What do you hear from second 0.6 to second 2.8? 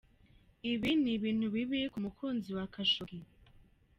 "Ibi ni ibintu bibi ku mukunzi wa